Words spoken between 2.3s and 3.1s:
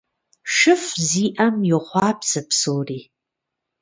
псори.